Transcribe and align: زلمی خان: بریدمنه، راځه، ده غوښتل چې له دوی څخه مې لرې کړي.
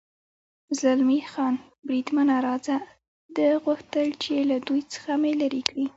زلمی 0.81 1.21
خان: 1.31 1.55
بریدمنه، 1.87 2.37
راځه، 2.47 2.77
ده 3.35 3.47
غوښتل 3.65 4.07
چې 4.23 4.33
له 4.49 4.57
دوی 4.67 4.81
څخه 4.93 5.11
مې 5.21 5.31
لرې 5.41 5.61
کړي. 5.69 5.85